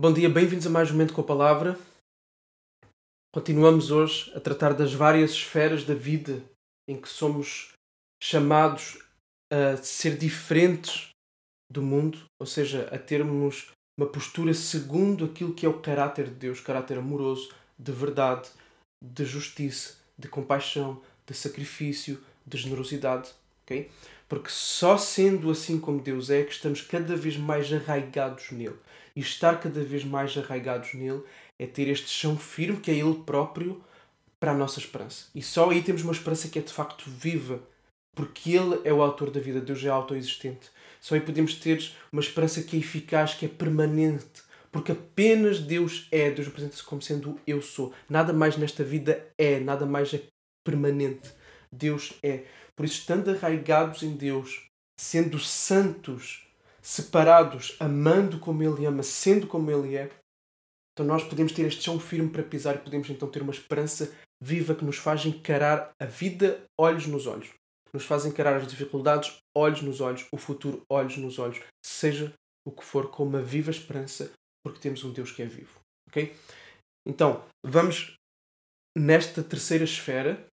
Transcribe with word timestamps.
Bom 0.00 0.12
dia, 0.12 0.30
bem-vindos 0.30 0.64
a 0.64 0.70
mais 0.70 0.90
um 0.90 0.92
Momento 0.92 1.12
com 1.12 1.22
a 1.22 1.24
Palavra. 1.24 1.76
Continuamos 3.34 3.90
hoje 3.90 4.32
a 4.32 4.38
tratar 4.38 4.72
das 4.72 4.94
várias 4.94 5.32
esferas 5.32 5.82
da 5.82 5.92
vida 5.92 6.40
em 6.88 7.00
que 7.00 7.08
somos 7.08 7.72
chamados 8.22 9.04
a 9.52 9.76
ser 9.78 10.16
diferentes 10.16 11.08
do 11.68 11.82
mundo, 11.82 12.26
ou 12.40 12.46
seja, 12.46 12.88
a 12.94 12.96
termos 12.96 13.72
uma 13.98 14.06
postura 14.06 14.54
segundo 14.54 15.24
aquilo 15.24 15.52
que 15.52 15.66
é 15.66 15.68
o 15.68 15.82
caráter 15.82 16.26
de 16.26 16.36
Deus, 16.36 16.60
caráter 16.60 16.98
amoroso, 16.98 17.52
de 17.76 17.90
verdade, 17.90 18.48
de 19.04 19.24
justiça, 19.24 19.96
de 20.16 20.28
compaixão, 20.28 21.02
de 21.26 21.34
sacrifício, 21.34 22.22
de 22.46 22.56
generosidade, 22.56 23.34
ok? 23.64 23.90
Porque 24.28 24.50
só 24.50 24.98
sendo 24.98 25.50
assim 25.50 25.80
como 25.80 26.00
Deus 26.00 26.28
é 26.30 26.42
que 26.42 26.52
estamos 26.52 26.82
cada 26.82 27.16
vez 27.16 27.36
mais 27.36 27.72
arraigados 27.72 28.50
nele. 28.52 28.76
E 29.16 29.20
estar 29.20 29.58
cada 29.58 29.82
vez 29.82 30.04
mais 30.04 30.36
arraigados 30.36 30.94
nele 30.94 31.22
é 31.58 31.66
ter 31.66 31.88
este 31.88 32.10
chão 32.10 32.36
firme 32.36 32.80
que 32.80 32.90
é 32.90 32.94
ele 32.94 33.22
próprio 33.24 33.82
para 34.38 34.52
a 34.52 34.54
nossa 34.54 34.78
esperança. 34.78 35.26
E 35.34 35.42
só 35.42 35.70
aí 35.70 35.82
temos 35.82 36.02
uma 36.02 36.12
esperança 36.12 36.48
que 36.48 36.58
é 36.58 36.62
de 36.62 36.72
facto 36.72 37.04
viva, 37.08 37.60
porque 38.14 38.50
ele 38.52 38.80
é 38.84 38.92
o 38.92 39.02
autor 39.02 39.30
da 39.30 39.40
vida, 39.40 39.60
Deus 39.60 39.82
é 39.84 39.88
autoexistente. 39.88 40.70
Só 41.00 41.14
aí 41.14 41.20
podemos 41.20 41.54
ter 41.54 41.90
uma 42.12 42.20
esperança 42.20 42.62
que 42.62 42.76
é 42.76 42.80
eficaz, 42.80 43.34
que 43.34 43.46
é 43.46 43.48
permanente, 43.48 44.42
porque 44.70 44.92
apenas 44.92 45.58
Deus 45.58 46.06
é. 46.10 46.30
Deus 46.30 46.48
apresenta-se 46.48 46.82
como 46.82 47.00
sendo 47.00 47.40
eu 47.46 47.62
sou. 47.62 47.92
Nada 48.08 48.32
mais 48.32 48.56
nesta 48.56 48.84
vida 48.84 49.26
é, 49.36 49.58
nada 49.60 49.86
mais 49.86 50.12
é 50.12 50.22
permanente. 50.64 51.30
Deus 51.72 52.14
é. 52.22 52.44
Por 52.78 52.84
isso, 52.84 53.00
estando 53.00 53.32
arraigados 53.32 54.04
em 54.04 54.16
Deus, 54.16 54.66
sendo 54.96 55.36
santos, 55.36 56.46
separados, 56.80 57.76
amando 57.80 58.38
como 58.38 58.62
Ele 58.62 58.86
ama, 58.86 59.02
sendo 59.02 59.48
como 59.48 59.68
Ele 59.68 59.96
é, 59.96 60.08
então 60.92 61.04
nós 61.04 61.24
podemos 61.24 61.50
ter 61.50 61.62
este 61.62 61.82
chão 61.82 61.98
firme 61.98 62.30
para 62.30 62.44
pisar 62.44 62.76
e 62.76 62.78
podemos 62.78 63.10
então 63.10 63.28
ter 63.28 63.42
uma 63.42 63.52
esperança 63.52 64.14
viva 64.40 64.76
que 64.76 64.84
nos 64.84 64.96
faz 64.96 65.26
encarar 65.26 65.90
a 66.00 66.04
vida 66.04 66.64
olhos 66.78 67.08
nos 67.08 67.26
olhos. 67.26 67.48
Nos 67.92 68.04
faz 68.04 68.24
encarar 68.24 68.54
as 68.54 68.68
dificuldades 68.68 69.38
olhos 69.56 69.82
nos 69.82 70.00
olhos, 70.00 70.28
o 70.30 70.36
futuro 70.36 70.84
olhos 70.88 71.16
nos 71.16 71.40
olhos, 71.40 71.60
seja 71.84 72.32
o 72.64 72.70
que 72.70 72.84
for, 72.84 73.10
com 73.10 73.24
uma 73.24 73.42
viva 73.42 73.72
esperança, 73.72 74.30
porque 74.64 74.78
temos 74.78 75.02
um 75.02 75.12
Deus 75.12 75.32
que 75.32 75.42
é 75.42 75.46
vivo. 75.46 75.80
Ok? 76.08 76.32
Então, 77.04 77.44
vamos 77.66 78.14
nesta 78.96 79.42
terceira 79.42 79.82
esfera 79.82 80.46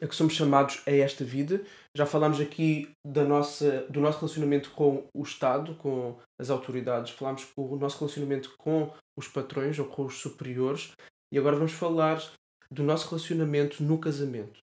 a 0.00 0.06
que 0.06 0.14
somos 0.14 0.34
chamados 0.34 0.82
a 0.86 0.90
esta 0.90 1.24
vida. 1.24 1.62
Já 1.96 2.04
falámos 2.04 2.40
aqui 2.40 2.90
da 3.06 3.24
nossa, 3.24 3.82
do 3.88 4.00
nosso 4.00 4.18
relacionamento 4.18 4.70
com 4.70 5.08
o 5.14 5.22
Estado, 5.22 5.74
com 5.76 6.18
as 6.38 6.50
autoridades, 6.50 7.14
falámos 7.14 7.46
do 7.56 7.76
nosso 7.76 7.98
relacionamento 7.98 8.54
com 8.58 8.92
os 9.16 9.28
patrões 9.28 9.78
ou 9.78 9.86
com 9.86 10.04
os 10.04 10.18
superiores, 10.18 10.92
e 11.32 11.38
agora 11.38 11.56
vamos 11.56 11.72
falar 11.72 12.22
do 12.70 12.82
nosso 12.82 13.08
relacionamento 13.08 13.82
no 13.82 13.98
casamento. 13.98 14.58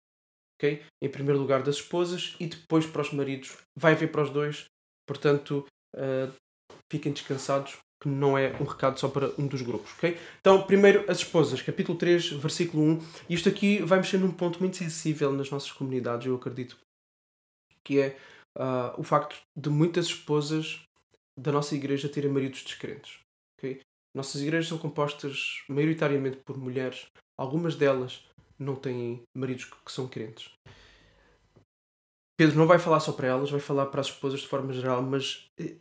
Okay? 0.59 0.83
Em 1.03 1.09
primeiro 1.09 1.39
lugar 1.39 1.63
das 1.63 1.77
esposas 1.77 2.35
e 2.41 2.47
depois 2.47 2.87
para 2.87 3.03
os 3.03 3.13
maridos. 3.13 3.57
Vai 3.79 3.93
haver 3.93 4.11
para 4.11 4.23
os 4.23 4.31
dois, 4.31 4.65
portanto, 5.07 5.65
uh, 5.95 6.33
fiquem 6.91 7.13
descansados 7.13 7.79
que 8.01 8.09
não 8.09 8.39
é 8.39 8.53
um 8.61 8.65
recado 8.65 8.99
só 8.99 9.09
para 9.09 9.31
um 9.39 9.47
dos 9.47 9.63
grupos, 9.63 9.93
ok? 9.95 10.17
Então, 10.41 10.63
primeiro, 10.63 11.05
as 11.11 11.19
esposas, 11.19 11.61
capítulo 11.61 11.99
3, 11.99 12.31
versículo 12.33 12.83
1. 12.83 13.01
Isto 13.29 13.49
aqui 13.49 13.83
vai 13.83 13.99
mexer 13.99 14.19
num 14.19 14.31
ponto 14.31 14.61
muito 14.61 14.77
sensível 14.77 15.33
nas 15.33 15.51
nossas 15.51 15.73
comunidades, 15.73 16.27
eu 16.27 16.37
acredito, 16.37 16.79
que 17.83 18.01
é 18.01 18.17
uh, 18.57 18.99
o 18.99 19.03
facto 19.03 19.37
de 19.57 19.69
muitas 19.69 20.07
esposas 20.07 20.81
da 21.39 21.51
nossa 21.51 21.75
igreja 21.75 22.09
terem 22.09 22.31
maridos 22.31 22.63
descrentes, 22.63 23.19
ok? 23.57 23.81
Nossas 24.15 24.41
igrejas 24.43 24.69
são 24.69 24.79
compostas 24.79 25.63
maioritariamente 25.69 26.39
por 26.45 26.57
mulheres, 26.57 27.07
algumas 27.37 27.75
delas 27.77 28.25
não 28.59 28.75
têm 28.75 29.23
maridos 29.37 29.65
que 29.65 29.93
são 29.93 30.09
crentes. 30.09 30.51
Pedro 32.37 32.57
não 32.57 32.67
vai 32.67 32.79
falar 32.79 33.01
só 33.01 33.13
para 33.13 33.27
elas, 33.27 33.51
vai 33.51 33.61
falar 33.61 33.87
para 33.87 34.01
as 34.01 34.07
esposas 34.07 34.41
de 34.41 34.49
forma 34.49 34.73
geral, 34.73 35.03
mas 35.03 35.47
eh, 35.59 35.77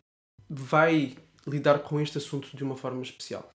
vai 0.49 1.15
lidar 1.47 1.79
com 1.79 1.99
este 1.99 2.17
assunto 2.17 2.55
de 2.55 2.63
uma 2.63 2.75
forma 2.75 3.01
especial. 3.01 3.49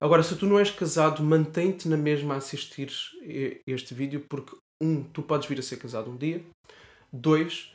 Agora, 0.00 0.22
se 0.22 0.34
tu 0.36 0.46
não 0.46 0.58
és 0.58 0.70
casado, 0.70 1.22
mantém-te 1.22 1.88
na 1.88 1.96
mesma 1.96 2.34
a 2.34 2.38
assistir 2.38 2.90
este 3.66 3.94
vídeo, 3.94 4.24
porque, 4.28 4.56
um, 4.82 5.04
tu 5.04 5.22
podes 5.22 5.48
vir 5.48 5.58
a 5.58 5.62
ser 5.62 5.76
casado 5.76 6.10
um 6.10 6.16
dia. 6.16 6.44
Dois, 7.12 7.72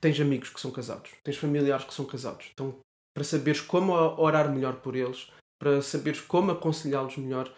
tens 0.00 0.18
amigos 0.20 0.48
que 0.48 0.60
são 0.60 0.70
casados, 0.70 1.10
tens 1.22 1.36
familiares 1.36 1.84
que 1.84 1.92
são 1.92 2.06
casados. 2.06 2.46
Então, 2.52 2.78
para 3.14 3.24
saberes 3.24 3.60
como 3.60 3.92
orar 3.92 4.50
melhor 4.50 4.76
por 4.76 4.96
eles, 4.96 5.30
para 5.58 5.82
saberes 5.82 6.20
como 6.20 6.50
aconselhá-los 6.50 7.16
melhor, 7.18 7.52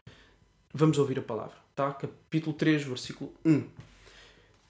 vamos 0.74 0.98
ouvir 0.98 1.18
a 1.20 1.22
palavra. 1.22 1.56
Tá? 1.76 1.92
Capítulo 1.92 2.56
3, 2.56 2.82
versículo 2.84 3.32
1. 3.44 3.68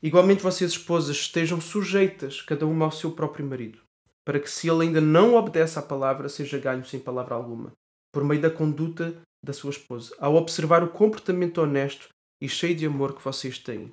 Igualmente, 0.03 0.43
vocês, 0.43 0.73
esposas, 0.73 1.17
estejam 1.17 1.61
sujeitas, 1.61 2.43
cada 2.43 2.67
uma 2.67 2.85
ao 2.85 2.93
seu 2.93 3.13
próprio 3.13 3.47
marido 3.47 3.88
para 4.29 4.39
que, 4.39 4.51
se 4.51 4.69
ele 4.69 4.83
ainda 4.83 5.01
não 5.01 5.37
obedece 5.37 5.79
à 5.79 5.83
palavra, 5.83 6.29
seja 6.29 6.59
ganho 6.59 6.85
sem 6.85 7.01
palavra 7.01 7.35
alguma, 7.35 7.73
por 8.13 8.23
meio 8.23 8.43
da 8.43 8.51
conduta 8.51 9.17
da 9.43 9.55
sua 9.55 9.71
esposa, 9.71 10.15
ao 10.19 10.35
observar 10.35 10.85
o 10.85 10.91
comportamento 10.91 11.63
honesto 11.63 12.11
e 12.39 12.47
cheio 12.47 12.77
de 12.77 12.85
amor 12.85 13.17
que 13.17 13.25
vocês 13.25 13.59
têm. 13.59 13.91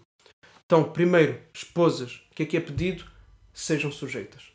Então, 0.65 0.91
primeiro, 0.91 1.41
esposas, 1.53 2.21
o 2.29 2.35
que 2.35 2.43
é 2.43 2.45
que 2.45 2.57
é 2.57 2.59
pedido? 2.59 3.05
Sejam 3.53 3.89
sujeitas. 3.89 4.51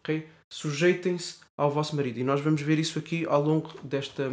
Okay? 0.00 0.28
Sujeitem-se 0.52 1.38
ao 1.58 1.70
vosso 1.70 1.96
marido. 1.96 2.18
E 2.18 2.24
nós 2.24 2.42
vamos 2.42 2.60
ver 2.60 2.78
isso 2.78 2.98
aqui 2.98 3.24
ao 3.24 3.40
longo 3.40 3.72
desta, 3.82 4.30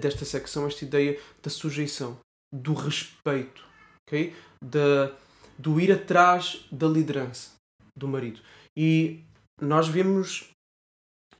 desta 0.00 0.24
secção, 0.24 0.66
esta 0.66 0.86
ideia 0.86 1.20
da 1.42 1.50
sujeição, 1.50 2.18
do 2.50 2.72
respeito, 2.72 3.62
okay? 4.08 4.34
da, 4.64 5.14
do 5.58 5.78
ir 5.78 5.92
atrás 5.92 6.66
da 6.72 6.88
liderança 6.88 7.50
do 7.94 8.08
marido. 8.08 8.40
E 8.74 9.22
nós 9.60 9.88
vemos 9.88 10.50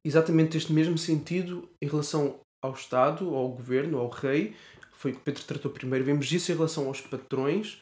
exatamente 0.05 0.57
este 0.57 0.73
mesmo 0.73 0.97
sentido 0.97 1.69
em 1.83 1.87
relação 1.87 2.41
ao 2.63 2.73
Estado, 2.73 3.35
ao 3.35 3.49
governo, 3.49 3.99
ao 3.99 4.09
rei, 4.09 4.55
foi 4.93 5.13
o 5.13 5.15
que 5.15 5.21
Pedro 5.21 5.45
tratou 5.45 5.71
primeiro. 5.71 6.05
Vemos 6.05 6.31
isso 6.33 6.51
em 6.51 6.55
relação 6.55 6.87
aos 6.87 7.01
patrões 7.01 7.79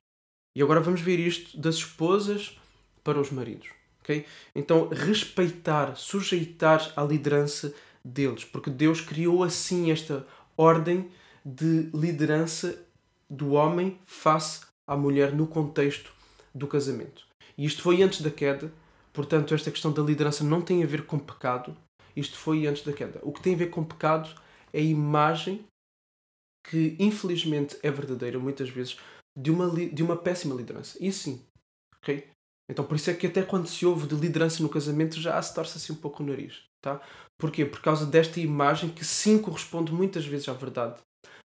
e 0.56 0.62
agora 0.62 0.81
vamos 0.81 1.00
ver 1.00 1.19
isto 1.19 1.59
das 1.59 1.77
esposas 1.77 2.59
para 3.03 3.21
os 3.21 3.31
maridos. 3.31 3.69
Okay? 4.00 4.27
Então, 4.55 4.89
respeitar, 4.89 5.97
sujeitar 5.97 6.93
à 6.97 7.03
liderança 7.03 7.75
deles, 8.05 8.44
porque 8.44 8.71
Deus 8.71 9.00
criou 9.00 9.43
assim 9.43 9.91
esta 9.91 10.27
ordem 10.56 11.11
de 11.44 11.91
liderança 11.94 12.78
do 13.28 13.53
homem 13.53 13.99
face 14.06 14.61
à 14.87 14.97
mulher 14.97 15.33
no 15.33 15.47
contexto 15.47 16.12
do 16.55 16.67
casamento. 16.67 17.27
E 17.56 17.65
isto 17.65 17.83
foi 17.83 18.03
antes 18.03 18.21
da 18.21 18.31
queda, 18.31 18.73
Portanto, 19.15 19.55
esta 19.55 19.71
questão 19.71 19.93
da 19.93 20.03
liderança 20.03 20.43
não 20.43 20.61
tem 20.61 20.83
a 20.83 20.87
ver 20.87 21.07
com 21.07 21.19
pecado. 21.19 21.75
Isto 22.17 22.37
foi 22.37 22.67
antes 22.67 22.83
da 22.83 22.93
queda. 22.93 23.21
O 23.23 23.33
que 23.33 23.41
tem 23.41 23.55
a 23.55 23.59
ver 23.59 23.71
com 23.71 23.85
pecado 23.85 24.29
é 24.73 24.81
a 24.81 24.83
imagem 24.83 25.65
que, 26.69 26.97
infelizmente, 26.99 27.79
é 27.83 27.91
verdadeira 27.91 28.39
muitas 28.39 28.69
vezes 28.69 28.99
de 29.39 29.51
uma, 29.51 29.71
de 29.71 30.03
uma 30.03 30.17
péssima 30.17 30.55
liderança. 30.55 30.99
Isso 31.01 31.25
sim. 31.25 31.43
Ok? 31.99 32.29
Então, 32.69 32.85
por 32.85 32.97
isso 32.97 33.11
é 33.11 33.15
que 33.15 33.27
até 33.27 33.43
quando 33.43 33.69
se 33.69 33.87
ouve 33.87 34.09
de 34.09 34.17
liderança 34.17 34.63
no 34.63 34.69
casamento 34.69 35.21
já 35.21 35.41
se 35.41 35.55
torce 35.55 35.77
assim 35.77 35.93
um 35.93 35.97
pouco 35.97 36.23
o 36.23 36.27
nariz. 36.27 36.63
Tá? 36.83 37.01
Porquê? 37.39 37.65
Por 37.65 37.81
causa 37.81 38.05
desta 38.05 38.41
imagem 38.41 38.91
que 38.91 39.05
sim 39.05 39.39
corresponde 39.39 39.93
muitas 39.93 40.27
vezes 40.27 40.49
à 40.49 40.55
verdade. 40.55 41.01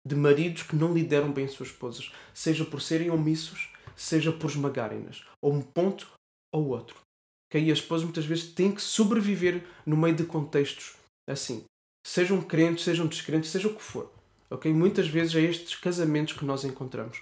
De 0.07 0.15
maridos 0.15 0.63
que 0.63 0.75
não 0.75 0.93
lideram 0.93 1.33
bem 1.33 1.45
as 1.45 1.51
suas 1.51 1.69
esposas. 1.69 2.11
Seja 2.33 2.63
por 2.63 2.81
serem 2.81 3.09
omissos, 3.09 3.73
seja 3.95 4.31
por 4.31 4.49
esmagarem-nas. 4.49 5.25
Ou 5.41 5.53
um 5.53 5.61
ponto 5.61 6.09
ou 6.53 6.67
outro. 6.69 7.06
Okay? 7.49 7.63
E 7.63 7.71
as 7.71 7.79
esposas 7.79 8.03
muitas 8.03 8.25
vezes 8.25 8.51
têm 8.53 8.71
que 8.71 8.81
sobreviver 8.81 9.63
no 9.85 9.97
meio 9.97 10.15
de 10.15 10.23
contextos 10.23 10.95
assim. 11.27 11.63
Sejam 12.05 12.41
crentes, 12.41 12.83
sejam 12.83 13.07
descrentes, 13.07 13.49
seja 13.49 13.67
o 13.67 13.75
que 13.75 13.83
for. 13.83 14.11
Okay? 14.49 14.71
Muitas 14.71 15.07
vezes 15.07 15.35
é 15.35 15.41
estes 15.41 15.75
casamentos 15.75 16.37
que 16.37 16.45
nós 16.45 16.63
encontramos. 16.63 17.21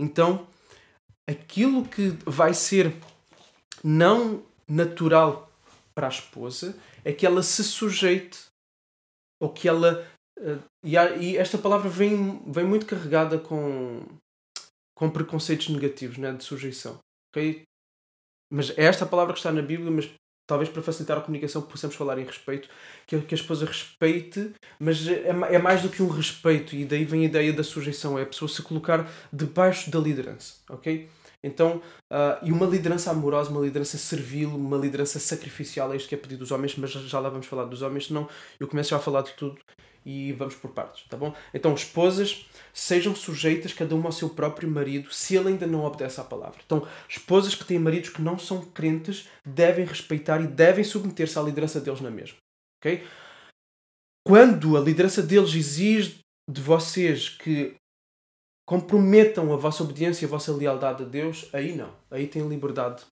Então, 0.00 0.46
aquilo 1.28 1.86
que 1.86 2.08
vai 2.24 2.54
ser 2.54 2.94
não 3.82 4.42
natural 4.68 5.50
para 5.94 6.06
a 6.06 6.10
esposa 6.10 6.76
é 7.04 7.12
que 7.12 7.26
ela 7.26 7.42
se 7.42 7.62
sujeite 7.62 8.46
ou 9.40 9.50
que 9.50 9.68
ela. 9.68 10.06
Uh, 10.38 10.60
e, 10.82 10.96
há, 10.96 11.16
e, 11.16 11.36
esta 11.36 11.58
palavra 11.58 11.88
vem, 11.88 12.42
vem 12.46 12.64
muito 12.64 12.86
carregada 12.86 13.38
com, 13.38 14.02
com 14.96 15.10
preconceitos 15.10 15.68
negativos 15.68 16.18
né, 16.18 16.32
de 16.32 16.42
sujeição. 16.42 16.98
Okay? 17.30 17.62
Mas 18.50 18.70
é 18.76 18.84
esta 18.84 19.06
palavra 19.06 19.32
que 19.32 19.38
está 19.38 19.50
na 19.50 19.62
Bíblia, 19.62 19.90
mas 19.90 20.10
talvez 20.46 20.68
para 20.68 20.82
facilitar 20.82 21.18
a 21.18 21.20
comunicação 21.20 21.62
possamos 21.62 21.96
falar 21.96 22.18
em 22.18 22.24
respeito, 22.24 22.68
que, 23.06 23.18
que 23.20 23.34
a 23.34 23.38
esposa 23.38 23.64
respeite, 23.64 24.52
mas 24.78 25.06
é, 25.08 25.28
é 25.28 25.58
mais 25.58 25.82
do 25.82 25.88
que 25.88 26.02
um 26.02 26.08
respeito, 26.08 26.76
e 26.76 26.84
daí 26.84 27.04
vem 27.04 27.22
a 27.22 27.24
ideia 27.24 27.52
da 27.52 27.64
sujeição, 27.64 28.18
é 28.18 28.22
a 28.22 28.26
pessoa 28.26 28.48
se 28.48 28.62
colocar 28.62 29.10
debaixo 29.32 29.90
da 29.90 29.98
liderança, 29.98 30.56
ok? 30.68 31.08
Então, 31.42 31.82
uh, 32.10 32.42
e 32.42 32.50
uma 32.50 32.64
liderança 32.64 33.10
amorosa, 33.10 33.50
uma 33.50 33.60
liderança 33.60 33.98
servil, 33.98 34.48
uma 34.48 34.78
liderança 34.78 35.18
sacrificial, 35.18 35.92
é 35.92 35.96
isto 35.96 36.08
que 36.08 36.14
é 36.14 36.18
pedido 36.18 36.38
dos 36.38 36.50
homens, 36.50 36.74
mas 36.76 36.90
já 36.90 37.20
lá 37.20 37.28
vamos 37.28 37.46
falar 37.46 37.64
dos 37.64 37.82
homens, 37.82 38.06
senão 38.06 38.26
eu 38.58 38.66
começo 38.66 38.90
já 38.90 38.96
a 38.96 39.00
falar 39.00 39.22
de 39.22 39.32
tudo 39.32 39.60
e 40.04 40.32
vamos 40.32 40.54
por 40.54 40.70
partes, 40.70 41.04
tá 41.08 41.16
bom? 41.16 41.34
Então, 41.52 41.74
esposas, 41.74 42.46
sejam 42.72 43.14
sujeitas 43.14 43.72
cada 43.72 43.94
uma 43.94 44.06
ao 44.06 44.12
seu 44.12 44.28
próprio 44.28 44.70
marido, 44.70 45.12
se 45.12 45.36
ele 45.36 45.48
ainda 45.48 45.66
não 45.66 45.84
obedece 45.84 46.20
à 46.20 46.24
palavra. 46.24 46.60
Então, 46.64 46.86
esposas 47.08 47.54
que 47.54 47.64
têm 47.64 47.78
maridos 47.78 48.10
que 48.10 48.20
não 48.20 48.38
são 48.38 48.62
crentes 48.62 49.28
devem 49.44 49.84
respeitar 49.84 50.40
e 50.40 50.46
devem 50.46 50.84
submeter-se 50.84 51.38
à 51.38 51.42
liderança 51.42 51.80
deles 51.80 52.00
na 52.00 52.10
mesma, 52.10 52.36
ok? 52.80 53.02
Quando 54.26 54.76
a 54.76 54.80
liderança 54.80 55.22
deles 55.22 55.54
exige 55.54 56.18
de 56.50 56.60
vocês 56.60 57.28
que 57.28 57.74
comprometam 58.66 59.52
a 59.52 59.56
vossa 59.56 59.82
obediência 59.82 60.24
e 60.24 60.26
a 60.26 60.30
vossa 60.30 60.52
lealdade 60.52 61.02
a 61.02 61.06
Deus, 61.06 61.48
aí 61.52 61.76
não. 61.76 61.90
Aí 62.10 62.26
têm 62.26 62.46
liberdade 62.48 63.04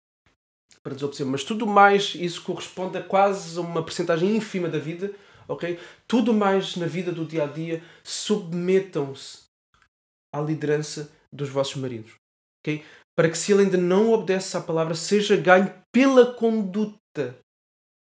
para 0.83 0.95
desobedecer. 0.95 1.27
Mas 1.27 1.45
tudo 1.45 1.67
mais, 1.67 2.15
isso 2.15 2.43
corresponde 2.43 2.97
a 2.97 3.03
quase 3.03 3.59
uma 3.59 3.83
percentagem 3.83 4.37
ínfima 4.37 4.69
da 4.69 4.79
vida, 4.79 5.13
ok? 5.53 5.79
Tudo 6.07 6.33
mais 6.33 6.77
na 6.77 6.87
vida 6.87 7.13
do 7.13 7.25
dia 7.25 7.45
a 7.45 7.47
dia, 7.47 7.83
submetam-se 8.03 9.45
à 10.35 10.41
liderança 10.41 11.11
dos 11.33 11.49
vossos 11.49 11.77
maridos, 11.77 12.15
ok? 12.63 12.85
Para 13.17 13.31
que 13.31 13.39
se 13.39 13.53
ele 13.53 13.63
ainda 13.63 13.77
não 13.77 14.13
obedece 14.13 14.57
à 14.57 14.61
palavra, 14.61 14.95
seja 14.95 15.37
ganho 15.37 15.73
pela 15.93 16.35
conduta, 16.35 17.37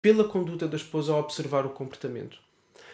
pela 0.02 0.24
conduta 0.24 0.68
da 0.68 0.76
esposa 0.76 1.12
ao 1.12 1.20
observar 1.20 1.66
o 1.66 1.70
comportamento. 1.70 2.38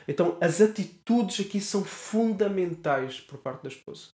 Então, 0.08 0.38
as 0.40 0.60
atitudes 0.60 1.44
aqui 1.44 1.60
são 1.60 1.84
fundamentais 1.84 3.20
por 3.20 3.38
parte 3.38 3.64
da 3.64 3.68
esposa 3.68 4.08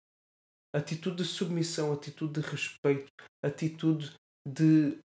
atitude 0.73 1.17
de 1.17 1.25
submissão, 1.25 1.91
atitude 1.91 2.41
de 2.41 2.47
respeito, 2.47 3.11
atitude 3.43 4.13
de, 4.47 4.97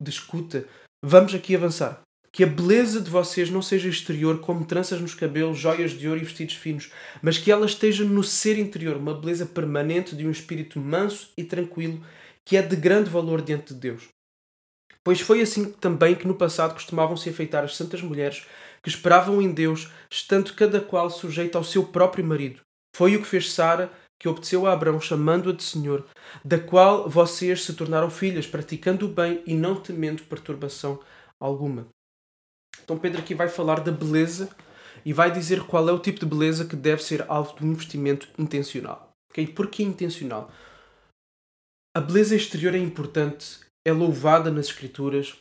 de 0.00 0.10
escuta. 0.10 0.66
Vamos 1.04 1.34
aqui 1.34 1.56
avançar. 1.56 2.02
Que 2.32 2.44
a 2.44 2.46
beleza 2.46 3.00
de 3.00 3.10
vocês 3.10 3.50
não 3.50 3.60
seja 3.60 3.88
exterior, 3.88 4.40
como 4.40 4.64
tranças 4.64 5.00
nos 5.00 5.14
cabelos, 5.14 5.58
joias 5.58 5.90
de 5.90 6.08
ouro 6.08 6.20
e 6.20 6.24
vestidos 6.24 6.54
finos, 6.54 6.90
mas 7.20 7.36
que 7.36 7.52
ela 7.52 7.66
esteja 7.66 8.04
no 8.04 8.24
ser 8.24 8.58
interior, 8.58 8.96
uma 8.96 9.14
beleza 9.14 9.44
permanente 9.44 10.16
de 10.16 10.26
um 10.26 10.30
espírito 10.30 10.80
manso 10.80 11.30
e 11.36 11.44
tranquilo, 11.44 12.02
que 12.44 12.56
é 12.56 12.62
de 12.62 12.74
grande 12.74 13.10
valor 13.10 13.42
diante 13.42 13.74
de 13.74 13.80
Deus. 13.80 14.08
Pois 15.04 15.20
foi 15.20 15.42
assim 15.42 15.72
também 15.72 16.14
que 16.14 16.26
no 16.26 16.34
passado 16.34 16.74
costumavam 16.74 17.16
se 17.16 17.28
afeitar 17.28 17.64
as 17.64 17.76
santas 17.76 18.00
mulheres 18.00 18.46
que 18.82 18.88
esperavam 18.88 19.42
em 19.42 19.52
Deus, 19.52 19.90
estando 20.10 20.54
cada 20.54 20.80
qual 20.80 21.10
sujeita 21.10 21.58
ao 21.58 21.64
seu 21.64 21.84
próprio 21.84 22.24
marido. 22.24 22.60
Foi 22.96 23.14
o 23.14 23.20
que 23.20 23.28
fez 23.28 23.52
Sara 23.52 23.92
que 24.18 24.28
obteceu 24.28 24.66
a 24.66 24.72
Abraão 24.72 25.00
chamando-a 25.00 25.52
de 25.52 25.64
Senhor, 25.64 26.06
da 26.44 26.56
qual 26.56 27.10
vocês 27.10 27.64
se 27.64 27.74
tornaram 27.74 28.08
filhas, 28.08 28.46
praticando 28.46 29.06
o 29.06 29.08
bem 29.08 29.42
e 29.44 29.52
não 29.52 29.74
temendo 29.74 30.22
perturbação 30.22 31.00
alguma. 31.40 31.88
Então 32.84 32.98
Pedro 32.98 33.20
aqui 33.20 33.34
vai 33.34 33.48
falar 33.48 33.80
da 33.80 33.92
beleza 33.92 34.50
e 35.04 35.12
vai 35.12 35.30
dizer 35.30 35.62
qual 35.64 35.88
é 35.88 35.92
o 35.92 35.98
tipo 35.98 36.20
de 36.20 36.26
beleza 36.26 36.64
que 36.64 36.76
deve 36.76 37.02
ser 37.02 37.24
alvo 37.28 37.56
de 37.56 37.64
um 37.64 37.72
investimento 37.72 38.28
intencional. 38.38 39.12
Okay? 39.30 39.46
Por 39.46 39.68
que 39.68 39.82
intencional? 39.82 40.50
A 41.94 42.00
beleza 42.00 42.34
exterior 42.34 42.74
é 42.74 42.78
importante, 42.78 43.60
é 43.86 43.92
louvada 43.92 44.50
nas 44.50 44.66
Escrituras 44.66 45.36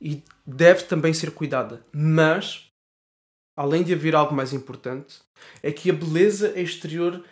e 0.00 0.22
deve 0.46 0.84
também 0.84 1.14
ser 1.14 1.30
cuidada. 1.32 1.84
Mas, 1.92 2.66
além 3.56 3.82
de 3.82 3.92
haver 3.92 4.14
algo 4.14 4.34
mais 4.34 4.52
importante, 4.52 5.20
é 5.62 5.72
que 5.72 5.90
a 5.90 5.94
beleza 5.94 6.58
exterior 6.58 7.24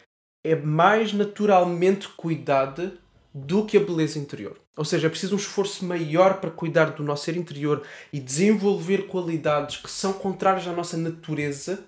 é 0.45 0.55
mais 0.55 1.13
naturalmente 1.13 2.09
cuidada 2.09 2.97
do 3.32 3.65
que 3.65 3.77
a 3.77 3.81
beleza 3.81 4.19
interior. 4.19 4.59
Ou 4.77 4.85
seja, 4.85 5.06
é 5.06 5.11
preciso 5.11 5.35
um 5.35 5.38
esforço 5.38 5.85
maior 5.85 6.41
para 6.41 6.50
cuidar 6.50 6.93
do 6.93 7.03
nosso 7.03 7.25
ser 7.25 7.37
interior 7.37 7.82
e 8.12 8.19
desenvolver 8.19 9.06
qualidades 9.06 9.77
que 9.77 9.91
são 9.91 10.12
contrárias 10.12 10.67
à 10.67 10.73
nossa 10.73 10.97
natureza, 10.97 11.85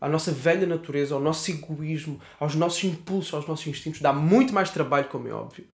à 0.00 0.08
nossa 0.08 0.32
velha 0.32 0.66
natureza, 0.66 1.14
ao 1.14 1.20
nosso 1.20 1.50
egoísmo, 1.50 2.20
aos 2.40 2.54
nossos 2.54 2.84
impulsos, 2.84 3.34
aos 3.34 3.46
nossos 3.46 3.66
instintos. 3.66 4.00
Dá 4.00 4.12
muito 4.12 4.54
mais 4.54 4.70
trabalho, 4.70 5.08
como 5.08 5.28
é 5.28 5.32
óbvio, 5.32 5.66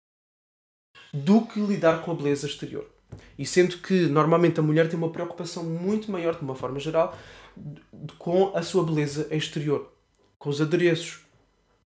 do 1.13 1.45
que 1.45 1.59
lidar 1.59 2.01
com 2.01 2.11
a 2.11 2.15
beleza 2.15 2.47
exterior. 2.47 2.87
E 3.37 3.45
sendo 3.45 3.77
que 3.79 4.07
normalmente 4.07 4.59
a 4.59 4.63
mulher 4.63 4.89
tem 4.89 4.97
uma 4.97 5.11
preocupação 5.11 5.63
muito 5.63 6.11
maior, 6.11 6.35
de 6.35 6.41
uma 6.41 6.55
forma 6.55 6.79
geral, 6.79 7.15
com 8.17 8.55
a 8.55 8.61
sua 8.61 8.83
beleza 8.83 9.27
exterior, 9.35 9.91
com 10.39 10.49
os 10.49 10.61
adereços, 10.61 11.19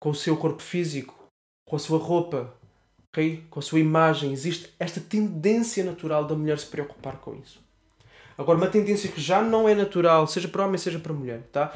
com 0.00 0.11
o 0.11 0.14
seu 0.14 0.37
corpo 0.37 0.62
físico, 0.62 1.28
com 1.67 1.76
a 1.76 1.78
sua 1.78 1.99
roupa, 1.99 2.55
okay? 3.12 3.44
com 3.50 3.61
a 3.61 3.62
sua 3.62 3.79
imagem. 3.79 4.32
Existe 4.32 4.73
esta 4.79 5.00
tendência 5.00 5.85
natural 5.85 6.25
da 6.25 6.35
mulher 6.35 6.59
se 6.59 6.67
preocupar 6.67 7.17
com 7.19 7.37
isso. 7.37 7.61
Agora, 8.37 8.56
uma 8.56 8.67
tendência 8.67 9.11
que 9.11 9.20
já 9.20 9.43
não 9.43 9.69
é 9.69 9.75
natural, 9.75 10.26
seja 10.26 10.49
para 10.49 10.64
homem, 10.64 10.79
seja 10.79 10.99
para 10.99 11.12
mulher, 11.12 11.43
tá? 11.53 11.73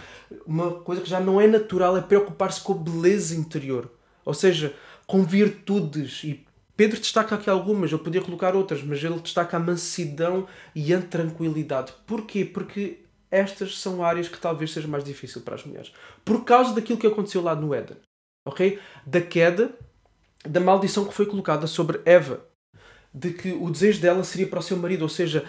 Uma 0.46 0.72
coisa 0.72 1.02
que 1.02 1.08
já 1.08 1.20
não 1.20 1.38
é 1.38 1.46
natural 1.46 1.96
é 1.96 2.00
preocupar-se 2.00 2.60
com 2.62 2.72
a 2.72 2.76
beleza 2.76 3.36
interior. 3.36 3.90
Ou 4.24 4.32
seja, 4.32 4.74
com 5.06 5.22
virtudes. 5.22 6.24
E 6.24 6.44
Pedro 6.74 6.98
destaca 6.98 7.34
aqui 7.34 7.50
algumas, 7.50 7.92
eu 7.92 7.98
podia 7.98 8.22
colocar 8.22 8.56
outras, 8.56 8.82
mas 8.82 9.04
ele 9.04 9.20
destaca 9.20 9.58
a 9.58 9.60
mansidão 9.60 10.48
e 10.74 10.92
a 10.94 11.00
tranquilidade. 11.00 11.92
Porquê? 12.06 12.44
Porque 12.44 13.00
estas 13.30 13.78
são 13.78 14.02
áreas 14.02 14.28
que 14.28 14.38
talvez 14.38 14.72
seja 14.72 14.88
mais 14.88 15.04
difícil 15.04 15.42
para 15.42 15.56
as 15.56 15.64
mulheres. 15.64 15.92
Por 16.24 16.42
causa 16.44 16.74
daquilo 16.74 16.98
que 16.98 17.06
aconteceu 17.06 17.42
lá 17.42 17.54
no 17.54 17.74
Éden 17.74 17.98
ok? 18.46 18.78
Da 19.04 19.20
queda, 19.20 19.72
da 20.48 20.60
maldição 20.60 21.04
que 21.04 21.14
foi 21.14 21.26
colocada 21.26 21.66
sobre 21.66 22.00
Eva, 22.04 22.44
de 23.12 23.32
que 23.32 23.52
o 23.52 23.70
desejo 23.70 24.00
dela 24.00 24.22
seria 24.24 24.46
para 24.46 24.58
o 24.58 24.62
seu 24.62 24.76
marido, 24.76 25.02
ou 25.02 25.08
seja, 25.08 25.44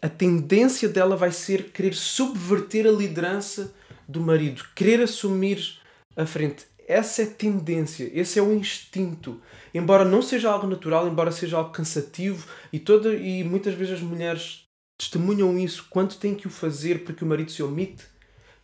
a 0.00 0.08
tendência 0.08 0.88
dela 0.88 1.16
vai 1.16 1.30
ser 1.30 1.70
querer 1.70 1.94
subverter 1.94 2.86
a 2.86 2.90
liderança 2.90 3.72
do 4.08 4.20
marido, 4.20 4.64
querer 4.74 5.02
assumir 5.02 5.78
a 6.16 6.24
frente. 6.24 6.66
Essa 6.88 7.22
é 7.22 7.24
a 7.24 7.30
tendência, 7.30 8.10
esse 8.12 8.38
é 8.38 8.42
o 8.42 8.52
instinto. 8.52 9.40
Embora 9.72 10.04
não 10.04 10.22
seja 10.22 10.50
algo 10.50 10.66
natural, 10.66 11.06
embora 11.06 11.30
seja 11.30 11.56
algo 11.56 11.70
cansativo 11.70 12.48
e 12.72 12.80
toda 12.80 13.14
e 13.14 13.44
muitas 13.44 13.74
vezes 13.74 13.94
as 13.94 14.00
mulheres 14.00 14.64
testemunham 14.98 15.56
isso 15.56 15.86
quando 15.88 16.16
têm 16.16 16.34
que 16.34 16.48
o 16.48 16.50
fazer 16.50 17.04
porque 17.04 17.22
o 17.22 17.26
marido 17.26 17.52
se 17.52 17.62
omite, 17.62 18.04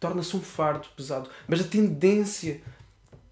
torna-se 0.00 0.36
um 0.36 0.40
fardo 0.40 0.88
pesado. 0.96 1.30
Mas 1.46 1.60
a 1.60 1.64
tendência 1.64 2.60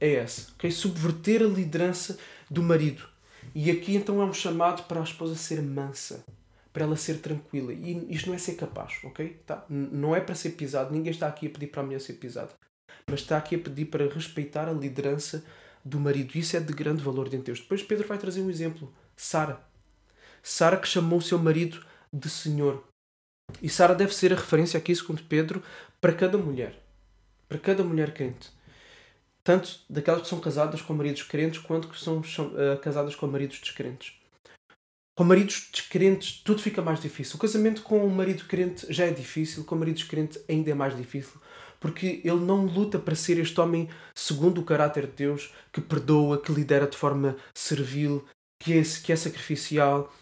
é 0.00 0.14
essa, 0.14 0.52
ok? 0.54 0.70
Subverter 0.70 1.42
a 1.42 1.46
liderança 1.46 2.16
do 2.50 2.62
marido. 2.62 3.08
E 3.54 3.70
aqui 3.70 3.94
então 3.94 4.20
é 4.20 4.24
um 4.24 4.32
chamado 4.32 4.84
para 4.84 5.00
a 5.00 5.04
esposa 5.04 5.34
ser 5.34 5.60
mansa, 5.62 6.24
para 6.72 6.84
ela 6.84 6.96
ser 6.96 7.18
tranquila. 7.18 7.72
E 7.72 8.06
isto 8.12 8.28
não 8.28 8.34
é 8.34 8.38
ser 8.38 8.54
capaz, 8.54 8.98
ok? 9.04 9.40
Tá? 9.46 9.64
Não 9.68 10.14
é 10.14 10.20
para 10.20 10.34
ser 10.34 10.50
pisado, 10.50 10.92
ninguém 10.92 11.12
está 11.12 11.26
aqui 11.26 11.46
a 11.46 11.50
pedir 11.50 11.68
para 11.68 11.82
a 11.82 11.84
mulher 11.84 12.00
ser 12.00 12.14
pisada, 12.14 12.50
mas 13.06 13.20
está 13.20 13.36
aqui 13.36 13.56
a 13.56 13.58
pedir 13.58 13.86
para 13.86 14.08
respeitar 14.08 14.68
a 14.68 14.72
liderança 14.72 15.44
do 15.84 16.00
marido. 16.00 16.36
Isso 16.36 16.56
é 16.56 16.60
de 16.60 16.72
grande 16.72 17.02
valor 17.02 17.28
diante 17.28 17.44
de 17.44 17.46
Deus. 17.46 17.60
Depois 17.60 17.82
Pedro 17.82 18.08
vai 18.08 18.18
trazer 18.18 18.40
um 18.40 18.50
exemplo: 18.50 18.92
Sara. 19.16 19.60
Sara 20.42 20.76
que 20.76 20.88
chamou 20.88 21.18
o 21.18 21.22
seu 21.22 21.38
marido 21.38 21.84
de 22.12 22.28
Senhor. 22.28 22.84
E 23.62 23.68
Sara 23.68 23.94
deve 23.94 24.14
ser 24.14 24.32
a 24.32 24.36
referência 24.36 24.78
aqui, 24.78 24.94
segundo 24.94 25.22
Pedro, 25.22 25.62
para 26.00 26.12
cada 26.12 26.36
mulher. 26.36 26.78
Para 27.48 27.58
cada 27.58 27.84
mulher 27.84 28.12
crente 28.12 28.50
tanto 29.44 29.80
daquelas 29.88 30.22
que 30.22 30.28
são 30.28 30.40
casadas 30.40 30.80
com 30.80 30.94
maridos 30.94 31.22
crentes 31.22 31.60
quanto 31.60 31.88
que 31.88 32.00
são 32.00 32.18
uh, 32.20 32.78
casadas 32.82 33.14
com 33.14 33.26
maridos 33.26 33.60
descrentes. 33.60 34.14
Com 35.16 35.22
maridos 35.22 35.68
descrentes 35.70 36.40
tudo 36.42 36.62
fica 36.62 36.82
mais 36.82 37.00
difícil. 37.00 37.36
O 37.36 37.38
casamento 37.38 37.82
com 37.82 38.04
um 38.04 38.10
marido 38.10 38.44
crente 38.46 38.86
já 38.92 39.04
é 39.04 39.12
difícil, 39.12 39.62
com 39.64 39.76
um 39.76 39.78
marido 39.78 39.96
descrente 39.96 40.40
ainda 40.48 40.70
é 40.70 40.74
mais 40.74 40.96
difícil, 40.96 41.40
porque 41.78 42.22
ele 42.24 42.40
não 42.40 42.64
luta 42.64 42.98
para 42.98 43.14
ser 43.14 43.38
este 43.38 43.60
homem 43.60 43.88
segundo 44.14 44.62
o 44.62 44.64
caráter 44.64 45.06
de 45.06 45.12
Deus, 45.12 45.52
que 45.70 45.80
perdoa, 45.80 46.40
que 46.40 46.50
lidera 46.50 46.86
de 46.86 46.96
forma 46.96 47.36
servil, 47.54 48.24
que 48.58 48.78
é, 48.78 48.82
que 48.82 49.12
é 49.12 49.16
sacrificial, 49.16 50.12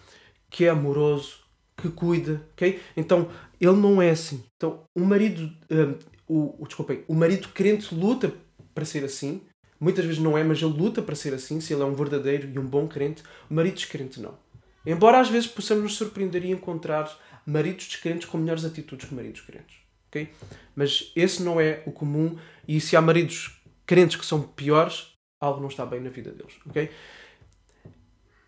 que 0.50 0.64
é 0.64 0.68
amoroso, 0.68 1.38
que 1.76 1.88
cuida, 1.88 2.46
ok? 2.52 2.80
Então, 2.96 3.30
ele 3.60 3.76
não 3.76 4.02
é 4.02 4.10
assim. 4.10 4.44
Então, 4.56 4.82
o 4.94 5.04
marido, 5.04 5.44
uh, 5.70 5.98
o, 6.26 6.62
o, 6.62 6.66
desculpem, 6.66 7.04
o 7.06 7.14
marido 7.14 7.48
crente 7.48 7.94
luta 7.94 8.34
para 8.74 8.84
ser 8.84 9.04
assim. 9.04 9.42
Muitas 9.78 10.04
vezes 10.04 10.20
não 10.20 10.38
é, 10.38 10.44
mas 10.44 10.62
ele 10.62 10.72
luta 10.72 11.02
para 11.02 11.14
ser 11.14 11.34
assim, 11.34 11.60
se 11.60 11.72
ele 11.72 11.82
é 11.82 11.84
um 11.84 11.94
verdadeiro 11.94 12.48
e 12.52 12.58
um 12.58 12.66
bom 12.66 12.86
crente. 12.86 13.22
O 13.50 13.54
marido 13.54 13.74
descrente 13.74 14.20
não. 14.20 14.38
Embora 14.86 15.20
às 15.20 15.28
vezes 15.28 15.48
possamos 15.48 15.82
nos 15.82 15.94
surpreender 15.94 16.44
e 16.44 16.50
encontrar 16.50 17.10
maridos 17.46 17.86
descrentes 17.86 18.28
com 18.28 18.38
melhores 18.38 18.64
atitudes 18.64 19.08
que 19.08 19.14
maridos 19.14 19.40
crentes. 19.40 19.76
Okay? 20.08 20.30
Mas 20.74 21.10
esse 21.16 21.42
não 21.42 21.60
é 21.60 21.82
o 21.86 21.92
comum 21.92 22.36
e 22.66 22.80
se 22.80 22.96
há 22.96 23.00
maridos 23.00 23.60
crentes 23.86 24.16
que 24.16 24.26
são 24.26 24.42
piores, 24.42 25.08
algo 25.40 25.60
não 25.60 25.68
está 25.68 25.84
bem 25.86 26.00
na 26.00 26.10
vida 26.10 26.30
deles. 26.30 26.54
Okay? 26.66 26.90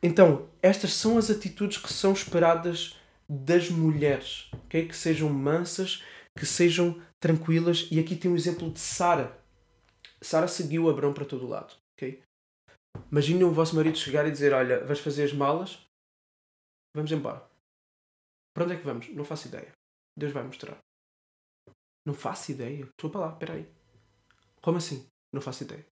Então, 0.02 0.48
estas 0.60 0.92
são 0.92 1.16
as 1.16 1.30
atitudes 1.30 1.78
que 1.78 1.92
são 1.92 2.12
esperadas 2.12 2.96
das 3.28 3.70
mulheres, 3.70 4.50
okay? 4.66 4.86
que 4.86 4.94
sejam 4.94 5.30
mansas, 5.30 6.02
que 6.38 6.44
sejam 6.44 7.00
tranquilas. 7.18 7.88
E 7.90 7.98
aqui 7.98 8.14
tem 8.14 8.30
um 8.30 8.36
exemplo 8.36 8.70
de 8.70 8.80
Sara, 8.80 9.36
Sara 10.24 10.48
seguiu 10.48 10.88
Abrão 10.88 11.12
para 11.12 11.26
todo 11.26 11.46
lado. 11.46 11.74
Okay? 11.92 12.22
Imaginem 13.10 13.44
o 13.44 13.52
vosso 13.52 13.76
marido 13.76 13.98
chegar 13.98 14.26
e 14.26 14.30
dizer: 14.30 14.52
Olha, 14.54 14.84
vais 14.84 14.98
fazer 14.98 15.24
as 15.24 15.32
malas, 15.32 15.78
vamos 16.96 17.12
embora. 17.12 17.46
Para 18.54 18.64
onde 18.64 18.74
é 18.74 18.76
que 18.78 18.84
vamos? 18.84 19.08
Não 19.10 19.24
faço 19.24 19.48
ideia. 19.48 19.72
Deus 20.16 20.32
vai 20.32 20.42
mostrar. 20.44 20.78
Não 22.06 22.14
faço 22.14 22.52
ideia. 22.52 22.84
Estou 22.84 23.10
para 23.10 23.20
lá, 23.20 23.32
espera 23.32 23.54
aí. 23.54 23.68
Como 24.62 24.78
assim? 24.78 25.06
Não 25.32 25.42
faço 25.42 25.64
ideia. 25.64 25.84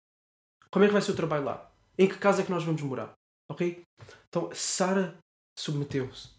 Como 0.70 0.86
é 0.86 0.88
que 0.88 0.94
vai 0.94 1.02
ser 1.02 1.12
o 1.12 1.16
trabalho 1.16 1.44
lá? 1.44 1.70
Em 1.98 2.08
que 2.08 2.18
casa 2.18 2.42
é 2.42 2.46
que 2.46 2.52
nós 2.52 2.64
vamos 2.64 2.82
morar? 2.82 3.14
Ok? 3.50 3.84
Então, 4.30 4.50
Sara 4.54 5.18
submeteu-se. 5.58 6.30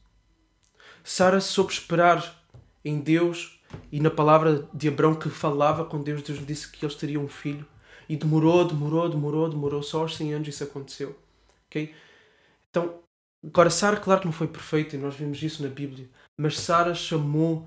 Sara 1.04 1.40
soube 1.40 1.72
esperar 1.72 2.42
em 2.84 3.00
Deus 3.00 3.60
e 3.90 4.00
na 4.00 4.10
palavra 4.10 4.68
de 4.72 4.88
Abraão 4.88 5.18
que 5.18 5.28
falava 5.28 5.84
com 5.84 6.02
Deus. 6.02 6.22
Deus 6.22 6.38
lhe 6.38 6.46
disse 6.46 6.70
que 6.70 6.84
eles 6.84 6.96
teriam 6.96 7.24
um 7.24 7.28
filho. 7.28 7.66
E 8.12 8.16
demorou, 8.16 8.62
demorou, 8.66 9.08
demorou, 9.08 9.48
demorou. 9.48 9.82
Só 9.82 10.02
aos 10.02 10.16
100 10.16 10.34
anos 10.34 10.48
isso 10.48 10.62
aconteceu. 10.62 11.16
Ok? 11.66 11.94
Então, 12.68 13.00
agora, 13.42 13.70
Sara, 13.70 13.96
claro 13.96 14.20
que 14.20 14.26
não 14.26 14.34
foi 14.34 14.48
perfeita, 14.48 14.94
e 14.94 14.98
nós 14.98 15.14
vimos 15.14 15.42
isso 15.42 15.62
na 15.62 15.70
Bíblia. 15.70 16.10
Mas 16.38 16.60
Sara 16.60 16.94
chamou 16.94 17.66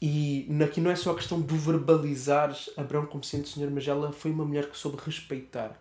e 0.00 0.48
aqui 0.64 0.80
não 0.80 0.90
é 0.90 0.96
só 0.96 1.10
a 1.10 1.14
questão 1.14 1.42
de 1.42 1.54
verbalizar 1.58 2.56
Abraão 2.74 3.04
como 3.04 3.22
sendo 3.22 3.46
Senhor, 3.46 3.70
mas 3.70 3.86
ela 3.86 4.12
foi 4.12 4.30
uma 4.30 4.46
mulher 4.46 4.70
que 4.70 4.78
soube 4.78 4.96
respeitar, 5.04 5.78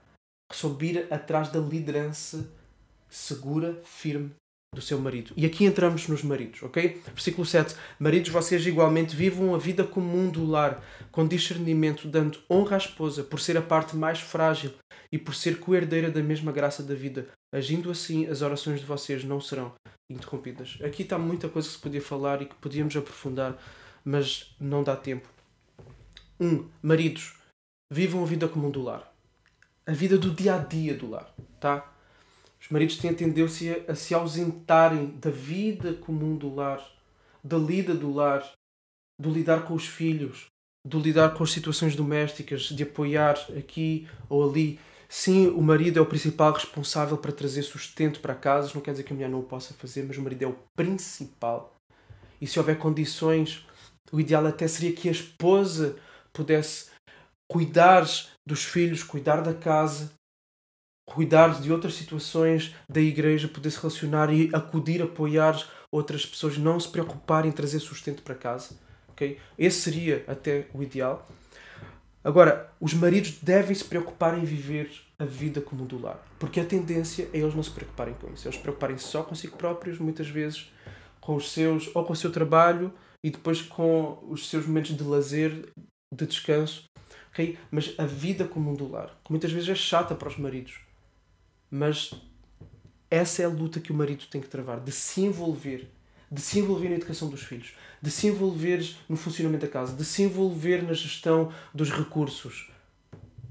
que 0.52 0.58
soube 0.58 0.88
ir 0.88 1.14
atrás 1.14 1.48
da 1.48 1.60
liderança 1.62 2.52
segura, 3.10 3.82
firme 3.86 4.32
do 4.76 4.82
seu 4.82 5.00
marido. 5.00 5.34
E 5.36 5.46
aqui 5.46 5.66
entramos 5.66 6.08
nos 6.08 6.22
maridos, 6.24 6.62
ok? 6.62 7.02
Versículo 7.08 7.46
7. 7.46 7.76
Maridos, 7.98 8.30
vocês 8.30 8.66
igualmente 8.68 9.16
vivam 9.16 9.56
a 9.56 9.58
vida 9.58 9.84
comum 9.84 10.30
do 10.30 10.46
lar, 10.46 10.84
com 11.12 11.28
discernimento, 11.28 12.08
dando 12.08 12.40
honra 12.50 12.76
à 12.76 12.78
esposa 12.78 13.24
por 13.24 13.40
ser 13.40 13.58
a 13.58 13.62
parte 13.62 13.96
mais 13.96 14.20
frágil 14.20 14.72
e 15.12 15.18
por 15.18 15.34
ser 15.34 15.60
coerdeira 15.60 16.12
da 16.12 16.22
mesma 16.22 16.52
graça 16.52 16.84
da 16.84 16.94
vida. 16.94 17.28
Agindo 17.52 17.90
assim, 17.90 18.28
as 18.28 18.42
orações 18.42 18.82
de 18.82 18.86
vocês 18.86 19.24
não 19.24 19.42
serão 19.42 19.74
interrompidas. 20.12 20.78
Aqui 20.84 21.02
está 21.02 21.18
muita 21.18 21.50
coisa 21.50 21.68
que 21.68 21.74
se 21.74 21.80
podia 21.80 22.02
falar 22.02 22.42
e 22.42 22.46
que 22.46 22.56
podíamos 22.56 22.96
aprofundar 22.96 23.58
mas 24.06 24.56
não 24.60 24.84
dá 24.84 24.96
tempo. 24.96 25.28
Um, 26.40 26.70
maridos, 26.82 27.36
vivam 27.92 28.22
a 28.22 28.28
vida 28.28 28.48
comum 28.48 28.70
do 28.70 28.84
lar. 28.84 29.12
A 29.88 29.92
vida 29.92 30.18
do 30.18 30.32
dia 30.32 30.56
a 30.56 30.58
dia 30.60 30.96
do 30.96 31.10
lar, 31.10 31.34
tá? 31.60 31.92
Os 32.66 32.72
maridos 32.72 32.98
têm 32.98 33.12
a 33.12 33.14
tendência 33.14 33.86
a 33.88 33.94
se 33.94 34.16
ausentarem 34.16 35.12
da 35.22 35.30
vida 35.30 35.94
comum 35.94 36.36
do 36.36 36.52
lar, 36.52 36.84
da 37.44 37.60
lida 37.60 37.94
do 37.94 38.12
lar, 38.12 38.44
do 39.22 39.30
lidar 39.30 39.66
com 39.66 39.76
os 39.76 39.86
filhos, 39.86 40.48
do 40.84 40.98
lidar 40.98 41.36
com 41.36 41.44
as 41.44 41.52
situações 41.52 41.96
domésticas, 41.96 42.64
de 42.64 42.82
apoiar 42.82 43.38
aqui 43.56 44.10
ou 44.28 44.50
ali. 44.50 44.80
Sim, 45.08 45.50
o 45.50 45.62
marido 45.62 46.00
é 46.00 46.02
o 46.02 46.08
principal 46.08 46.54
responsável 46.54 47.20
para 47.20 47.32
trazer 47.32 47.62
sustento 47.62 48.20
para 48.20 48.34
casa. 48.34 48.72
Não 48.74 48.82
quer 48.82 48.92
dizer 48.92 49.04
que 49.04 49.14
a 49.14 49.16
mulher 49.16 49.30
não 49.30 49.42
o 49.42 49.44
possa 49.44 49.76
fazer, 49.76 50.04
mas 50.04 50.18
o 50.18 50.24
marido 50.24 50.42
é 50.42 50.48
o 50.48 50.58
principal. 50.76 51.76
E 52.42 52.48
se 52.48 52.58
houver 52.58 52.80
condições 52.80 53.64
o 54.12 54.20
ideal 54.20 54.44
até 54.48 54.68
seria 54.68 54.92
que 54.92 55.08
a 55.08 55.12
esposa 55.12 55.98
pudesse 56.34 56.90
cuidar 57.48 58.08
dos 58.44 58.64
filhos, 58.64 59.04
cuidar 59.04 59.42
da 59.42 59.54
casa, 59.54 60.12
cuidar 61.06 61.62
de 61.62 61.72
outras 61.72 61.94
situações 61.94 62.76
da 62.90 63.00
igreja, 63.00 63.48
poder 63.48 63.70
se 63.70 63.78
relacionar 63.78 64.34
e 64.34 64.50
acudir, 64.54 65.02
apoiar 65.02 65.56
outras 65.92 66.26
pessoas, 66.26 66.58
não 66.58 66.80
se 66.80 66.90
preocupar 66.90 67.46
em 67.46 67.52
trazer 67.52 67.80
sustento 67.80 68.24
para 68.24 68.36
casa. 68.36 68.76
Okay? 69.10 69.38
Esse 69.58 69.82
seria 69.82 70.24
até 70.28 70.68
o 70.74 70.82
ideal. 70.82 71.28
Agora, 72.24 72.72
os 72.82 72.94
maridos 72.94 73.38
devem 73.42 73.76
se 73.76 73.86
preocupar 73.86 74.38
em 74.38 74.44
viver 74.44 74.90
a 75.18 75.26
vida 75.26 75.62
como 75.62 75.86
do 75.86 76.02
lar, 76.02 76.26
porque 76.40 76.60
a 76.60 76.66
tendência 76.66 77.30
é 77.32 77.38
eles 77.38 77.54
não 77.54 77.64
se 77.64 77.70
preocuparem 77.70 78.16
com 78.16 78.34
isso, 78.34 78.48
eles 78.48 78.56
se 78.56 78.62
preocuparem 78.62 78.98
só 78.98 79.24
consigo 79.24 79.56
próprios, 79.56 80.00
muitas 80.00 80.28
vezes 80.28 80.72
com 81.22 81.36
os 81.36 81.52
seus 81.52 81.90
ou 81.96 82.04
com 82.04 82.14
o 82.14 82.16
seu 82.16 82.32
trabalho 82.32 82.92
e 83.24 83.30
depois 83.30 83.62
com 83.62 84.20
os 84.30 84.50
seus 84.50 84.66
momentos 84.66 84.98
de 84.98 85.04
lazer, 85.04 85.70
de 86.14 86.26
descanso. 86.26 86.86
Okay? 87.32 87.58
Mas 87.70 87.94
a 87.98 88.06
vida 88.06 88.46
comum 88.46 88.74
do 88.74 88.90
lar, 88.92 89.18
que 89.24 89.32
muitas 89.32 89.52
vezes 89.52 89.70
é 89.70 89.76
chata 89.76 90.16
para 90.16 90.28
os 90.28 90.38
maridos, 90.38 90.80
mas 91.76 92.14
essa 93.12 93.42
é 93.42 93.46
a 93.46 93.50
luta 93.50 93.82
que 93.82 93.92
o 93.92 93.96
marido 93.96 94.24
tem 94.32 94.40
que 94.40 94.48
travar, 94.48 94.80
de 94.80 94.94
se 94.94 95.22
envolver, 95.22 95.90
de 96.32 96.40
se 96.40 96.60
envolver 96.60 96.88
na 96.88 96.96
educação 96.96 97.30
dos 97.30 97.44
filhos, 97.44 97.74
de 98.02 98.10
se 98.10 98.28
envolver 98.28 98.96
no 99.10 99.18
funcionamento 99.18 99.66
da 99.66 99.72
casa, 99.72 99.94
de 99.94 100.06
se 100.06 100.24
envolver 100.24 100.82
na 100.84 100.94
gestão 100.94 101.52
dos 101.74 101.92
recursos, 101.92 102.72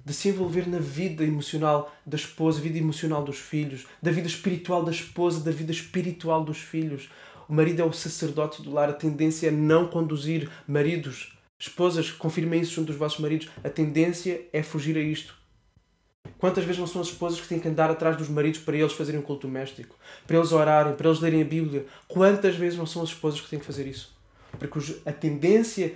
de 0.03 0.15
se 0.15 0.31
envolver 0.31 0.67
na 0.67 0.79
vida 0.79 1.23
emocional 1.23 1.95
da 2.05 2.17
esposa, 2.17 2.61
vida 2.61 2.79
emocional 2.79 3.23
dos 3.23 3.39
filhos, 3.39 3.87
da 4.03 4.11
vida 4.11 4.27
espiritual 4.27 4.83
da 4.83 4.91
esposa, 4.91 5.41
da 5.41 5.51
vida 5.51 5.71
espiritual 5.71 6.43
dos 6.43 6.59
filhos, 6.59 7.11
o 7.47 7.53
marido 7.53 7.83
é 7.83 7.85
o 7.85 7.93
sacerdote 7.93 8.63
do 8.63 8.73
lar, 8.73 8.89
a 8.89 8.95
tendência 8.95 9.49
é 9.49 9.51
não 9.51 9.87
conduzir 9.87 10.51
maridos, 10.67 11.37
esposas, 11.59 12.11
confirmem 12.11 12.63
isso 12.63 12.73
junto 12.75 12.87
dos 12.87 12.97
vossos 12.97 13.21
maridos, 13.21 13.51
a 13.63 13.69
tendência 13.69 14.49
é 14.51 14.63
fugir 14.63 14.97
a 14.97 15.01
isto. 15.03 15.44
Quantas 16.39 16.65
vezes 16.65 16.79
não 16.79 16.87
são 16.87 17.01
as 17.01 17.09
esposas 17.09 17.41
que 17.41 17.49
têm 17.49 17.61
que 17.61 17.69
andar 17.69 17.91
atrás 17.91 18.17
dos 18.17 18.29
maridos 18.29 18.61
para 18.61 18.77
eles 18.77 18.93
fazerem 18.93 19.21
um 19.21 19.23
culto 19.23 19.47
doméstico, 19.47 19.97
para 20.27 20.37
eles 20.37 20.53
orarem, 20.53 20.95
para 20.95 21.09
eles 21.09 21.21
lerem 21.21 21.43
a 21.43 21.45
Bíblia? 21.45 21.87
Quantas 22.07 22.55
vezes 22.57 22.79
não 22.79 22.87
são 22.87 23.03
as 23.03 23.11
esposas 23.11 23.41
que 23.41 23.49
têm 23.49 23.59
que 23.59 23.65
fazer 23.65 23.87
isso? 23.87 24.15
Porque 24.59 24.79
a 25.07 25.13
tendência 25.13 25.95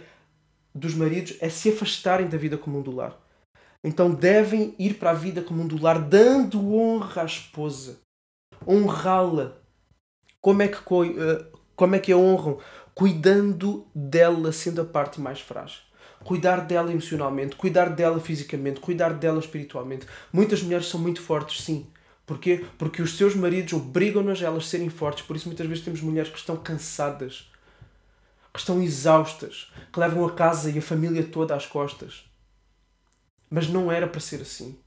dos 0.75 0.94
maridos 0.94 1.37
é 1.40 1.49
se 1.49 1.70
afastarem 1.70 2.28
da 2.28 2.38
vida 2.38 2.56
comum 2.56 2.82
do 2.82 2.94
lar. 2.94 3.18
Então 3.82 4.11
devem 4.11 4.75
ir 4.78 4.94
para 4.94 5.11
a 5.11 5.14
vida 5.14 5.42
comum 5.42 5.66
do 5.66 5.80
lar, 5.80 6.00
dando 6.00 6.75
honra 6.75 7.23
à 7.23 7.25
esposa, 7.25 8.00
honrá-la, 8.66 9.56
como 10.40 10.62
é 10.62 10.68
que, 10.68 10.78
eh, 10.78 11.47
como 11.76 11.94
é 11.94 11.99
que 11.99 12.12
a 12.12 12.16
honram? 12.16 12.58
Cuidando 12.94 13.87
dela, 13.94 14.50
sendo 14.50 14.80
a 14.80 14.85
parte 14.85 15.20
mais 15.20 15.40
frágil. 15.40 15.88
Cuidar 16.25 16.66
dela 16.66 16.90
emocionalmente, 16.90 17.56
cuidar 17.56 17.90
dela 17.90 18.20
fisicamente, 18.20 18.80
cuidar 18.80 19.14
dela 19.14 19.38
espiritualmente. 19.38 20.06
Muitas 20.32 20.62
mulheres 20.62 20.87
são 20.87 21.00
muito 21.00 21.22
fortes, 21.22 21.62
sim. 21.62 21.87
Porquê? 22.26 22.66
Porque 22.76 23.00
os 23.00 23.16
seus 23.16 23.34
maridos 23.34 23.72
obrigam-nas 23.72 24.42
a 24.42 24.46
elas 24.46 24.68
serem 24.68 24.90
fortes. 24.90 25.25
Por 25.25 25.34
isso, 25.34 25.48
muitas 25.48 25.66
vezes, 25.66 25.82
temos 25.82 26.02
mulheres 26.02 26.30
que 26.30 26.38
estão 26.38 26.56
cansadas, 26.56 27.50
que 28.52 28.60
estão 28.60 28.82
exaustas, 28.82 29.72
que 29.90 29.98
levam 29.98 30.26
a 30.26 30.32
casa 30.32 30.70
e 30.70 30.78
a 30.78 30.82
família 30.82 31.25
toda 31.25 31.56
às 31.56 31.64
costas. 31.64 32.25
Mas 33.48 33.66
não 33.68 33.90
era 33.90 34.06
para 34.06 34.20
ser 34.20 34.42
assim. 34.42 34.78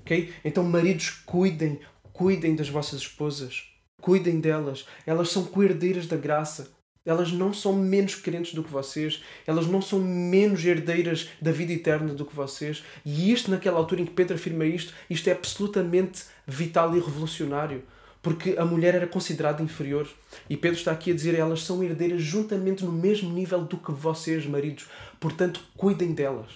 Ok? 0.00 0.32
Então, 0.44 0.62
maridos, 0.62 1.10
cuidem, 1.26 1.80
cuidem 2.12 2.54
das 2.54 2.68
vossas 2.68 3.00
esposas. 3.00 3.64
Cuidem 4.00 4.38
delas. 4.38 4.86
Elas 5.04 5.30
são 5.30 5.44
coerdeiras 5.44 6.06
da 6.06 6.16
graça. 6.16 6.70
Elas 7.04 7.32
não 7.32 7.52
são 7.52 7.72
menos 7.72 8.14
crentes 8.14 8.54
do 8.54 8.62
que 8.62 8.70
vocês. 8.70 9.22
Elas 9.46 9.66
não 9.66 9.82
são 9.82 9.98
menos 9.98 10.64
herdeiras 10.64 11.28
da 11.40 11.50
vida 11.50 11.72
eterna 11.72 12.14
do 12.14 12.24
que 12.24 12.34
vocês. 12.34 12.84
E 13.04 13.32
isto, 13.32 13.50
naquela 13.50 13.78
altura 13.78 14.02
em 14.02 14.06
que 14.06 14.12
Pedro 14.12 14.36
afirma 14.36 14.64
isto, 14.64 14.94
isto 15.10 15.28
é 15.28 15.32
absolutamente 15.32 16.24
vital 16.46 16.96
e 16.96 17.00
revolucionário. 17.00 17.82
Porque 18.22 18.54
a 18.56 18.64
mulher 18.64 18.94
era 18.94 19.06
considerada 19.06 19.62
inferior. 19.62 20.08
E 20.48 20.56
Pedro 20.56 20.78
está 20.78 20.92
aqui 20.92 21.10
a 21.10 21.14
dizer 21.14 21.34
elas 21.34 21.64
são 21.64 21.82
herdeiras 21.82 22.22
juntamente 22.22 22.84
no 22.84 22.92
mesmo 22.92 23.32
nível 23.32 23.64
do 23.64 23.76
que 23.76 23.90
vocês, 23.90 24.46
maridos. 24.46 24.86
Portanto, 25.18 25.60
cuidem 25.76 26.12
delas. 26.12 26.50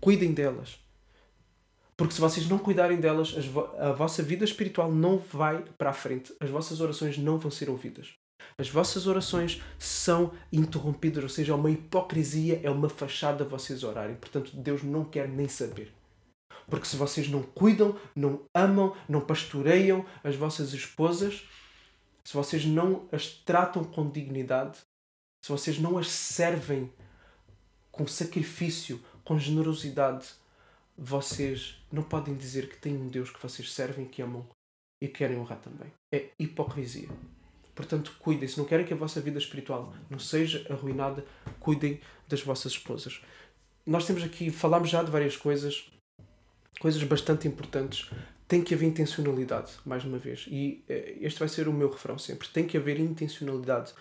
Cuidem 0.00 0.32
delas. 0.32 0.78
Porque 1.96 2.14
se 2.14 2.20
vocês 2.20 2.48
não 2.48 2.58
cuidarem 2.58 2.98
delas, 2.98 3.34
a 3.78 3.92
vossa 3.92 4.22
vida 4.22 4.44
espiritual 4.44 4.90
não 4.90 5.18
vai 5.18 5.64
para 5.76 5.90
a 5.90 5.94
frente. 5.94 6.34
As 6.40 6.48
vossas 6.48 6.80
orações 6.80 7.18
não 7.18 7.38
vão 7.38 7.50
ser 7.50 7.68
ouvidas. 7.68 8.14
As 8.58 8.68
vossas 8.68 9.06
orações 9.06 9.62
são 9.78 10.32
interrompidas, 10.52 11.22
ou 11.22 11.28
seja, 11.28 11.52
é 11.52 11.54
uma 11.54 11.70
hipocrisia, 11.70 12.60
é 12.62 12.70
uma 12.70 12.88
fachada 12.88 13.44
vocês 13.44 13.84
orarem. 13.84 14.16
Portanto, 14.16 14.56
Deus 14.56 14.82
não 14.82 15.04
quer 15.04 15.28
nem 15.28 15.48
saber. 15.48 15.92
Porque 16.68 16.86
se 16.86 16.96
vocês 16.96 17.28
não 17.28 17.42
cuidam, 17.42 17.98
não 18.14 18.42
amam, 18.54 18.96
não 19.08 19.20
pastoreiam 19.20 20.04
as 20.24 20.34
vossas 20.34 20.72
esposas, 20.72 21.46
se 22.24 22.34
vocês 22.34 22.64
não 22.64 23.08
as 23.12 23.28
tratam 23.28 23.84
com 23.84 24.10
dignidade, 24.10 24.78
se 25.44 25.52
vocês 25.52 25.78
não 25.78 25.96
as 25.96 26.08
servem 26.08 26.92
com 27.92 28.06
sacrifício, 28.06 29.00
com 29.24 29.38
generosidade, 29.38 30.26
vocês 30.98 31.80
não 31.92 32.02
podem 32.02 32.34
dizer 32.34 32.68
que 32.68 32.78
têm 32.78 32.96
um 32.96 33.08
Deus 33.08 33.30
que 33.30 33.40
vocês 33.40 33.72
servem, 33.72 34.06
que 34.06 34.22
amam 34.22 34.46
e 35.00 35.06
querem 35.06 35.38
honrar 35.38 35.60
também. 35.60 35.92
É 36.12 36.30
hipocrisia. 36.38 37.08
Portanto, 37.76 38.16
cuidem. 38.18 38.48
Se 38.48 38.56
não 38.56 38.64
querem 38.64 38.86
que 38.86 38.94
a 38.94 38.96
vossa 38.96 39.20
vida 39.20 39.38
espiritual 39.38 39.94
não 40.08 40.18
seja 40.18 40.66
arruinada, 40.70 41.24
cuidem 41.60 42.00
das 42.26 42.40
vossas 42.40 42.72
esposas. 42.72 43.20
Nós 43.84 44.06
temos 44.06 44.24
aqui, 44.24 44.50
falámos 44.50 44.88
já 44.88 45.02
de 45.02 45.10
várias 45.10 45.36
coisas, 45.36 45.92
coisas 46.80 47.02
bastante 47.04 47.46
importantes. 47.46 48.10
Tem 48.48 48.64
que 48.64 48.74
haver 48.74 48.86
intencionalidade, 48.86 49.72
mais 49.84 50.04
uma 50.04 50.16
vez. 50.16 50.46
E 50.48 50.82
eh, 50.88 51.18
este 51.20 51.38
vai 51.38 51.48
ser 51.48 51.68
o 51.68 51.72
meu 51.72 51.90
refrão 51.90 52.18
sempre. 52.18 52.48
Tem 52.48 52.66
que 52.66 52.78
haver 52.78 52.98
intencionalidade. 52.98 53.92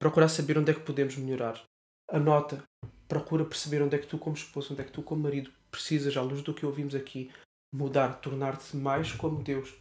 Procurar 0.00 0.28
saber 0.28 0.58
onde 0.58 0.72
é 0.72 0.74
que 0.74 0.80
podemos 0.80 1.16
melhorar. 1.16 1.62
Anota, 2.10 2.64
procura 3.06 3.44
perceber 3.44 3.82
onde 3.82 3.94
é 3.94 3.98
que 3.98 4.06
tu, 4.06 4.18
como 4.18 4.34
esposa, 4.34 4.72
onde 4.72 4.82
é 4.82 4.84
que 4.84 4.90
tu, 4.90 5.00
como 5.00 5.22
marido, 5.22 5.50
precisas, 5.70 6.16
à 6.16 6.22
luz 6.22 6.42
do 6.42 6.52
que 6.52 6.66
ouvimos 6.66 6.94
aqui, 6.94 7.30
mudar, 7.72 8.20
tornar-te 8.20 8.76
mais 8.76 9.12
como 9.12 9.42
Deus, 9.42 9.72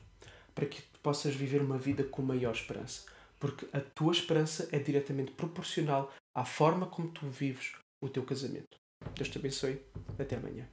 para 0.53 0.67
que 0.67 0.83
possas 1.01 1.33
viver 1.33 1.61
uma 1.61 1.77
vida 1.77 2.03
com 2.03 2.21
maior 2.21 2.53
esperança. 2.53 3.10
Porque 3.41 3.65
a 3.73 3.81
tua 3.81 4.13
esperança 4.13 4.69
é 4.71 4.77
diretamente 4.77 5.31
proporcional 5.31 6.13
à 6.33 6.45
forma 6.45 6.85
como 6.85 7.11
tu 7.11 7.27
vives 7.27 7.73
o 7.99 8.07
teu 8.07 8.23
casamento. 8.23 8.77
Deus 9.15 9.29
te 9.29 9.39
abençoe. 9.39 9.81
Até 10.19 10.35
amanhã. 10.35 10.69